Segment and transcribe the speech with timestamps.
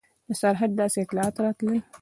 [0.27, 1.79] د سرحده داسې اطلاعات راتلل.